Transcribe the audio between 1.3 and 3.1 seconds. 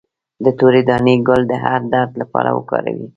د هر درد لپاره وکاروئ